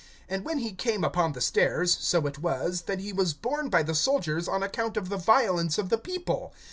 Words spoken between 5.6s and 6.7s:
of the people.